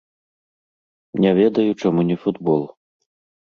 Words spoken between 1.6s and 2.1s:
чаму